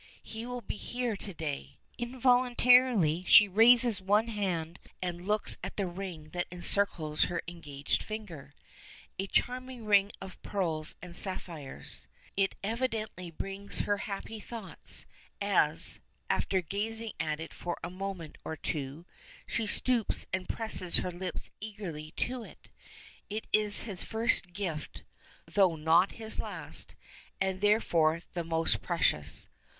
He 0.23 0.47
will 0.47 0.61
be 0.61 0.77
here 0.77 1.15
to 1.17 1.31
day! 1.31 1.77
Involuntarily 1.99 3.23
she 3.27 3.47
raises 3.47 4.01
one 4.01 4.29
hand 4.29 4.79
and 4.99 5.27
looks 5.27 5.59
at 5.63 5.77
the 5.77 5.85
ring 5.85 6.29
that 6.31 6.47
encircles 6.51 7.25
her 7.25 7.43
engaged 7.47 8.01
finger. 8.01 8.55
A 9.19 9.27
charming 9.27 9.85
ring 9.85 10.11
of 10.19 10.41
pearls 10.41 10.95
and 11.03 11.15
sapphires. 11.15 12.07
It 12.35 12.55
evidently 12.63 13.29
brings 13.29 13.81
her 13.81 13.97
happy 13.97 14.39
thoughts, 14.39 15.05
as, 15.39 15.99
after 16.31 16.61
gazing 16.61 17.13
at 17.19 17.39
it 17.39 17.53
for 17.53 17.77
a 17.83 17.91
moment 17.91 18.39
or 18.43 18.55
two, 18.57 19.05
she 19.45 19.67
stoops 19.67 20.25
and 20.33 20.49
presses 20.49 20.95
her 20.95 21.11
lips 21.11 21.51
eagerly 21.59 22.09
to 22.17 22.41
it. 22.43 22.71
It 23.29 23.45
is 23.53 23.83
his 23.83 24.03
first 24.03 24.51
gift 24.51 25.03
(though 25.45 25.75
not 25.75 26.13
his 26.13 26.39
last), 26.39 26.95
and 27.39 27.61
therefore 27.61 28.23
the 28.33 28.43
most 28.43 28.81
precious. 28.81 29.47